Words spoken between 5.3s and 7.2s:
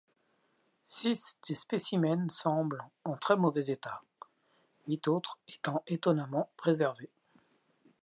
étant étonnamment préservés.